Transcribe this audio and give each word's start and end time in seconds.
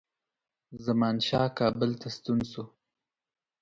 زمانشاه 0.85 1.47
کابل 1.59 1.91
ته 2.01 2.07
ستون 2.15 2.39
شو. 2.51 2.63